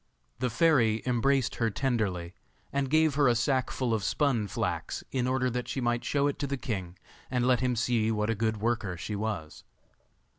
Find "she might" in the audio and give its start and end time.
5.67-6.03